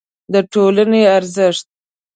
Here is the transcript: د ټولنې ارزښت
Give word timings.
د 0.33 0.35
ټولنې 0.53 1.01
ارزښت 1.17 1.65